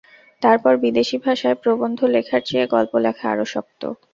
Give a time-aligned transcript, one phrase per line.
[0.41, 3.81] তারপর বিদেশী ভাষায় প্রবন্ধ লেখার চেয়ে গল্প লেখা আরও শক্ত।